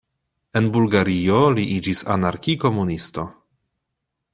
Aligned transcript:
En 0.61 0.69
Bulgario 0.77 1.43
li 1.59 1.67
iĝis 1.75 2.03
anarki-komunisto. 2.17 3.33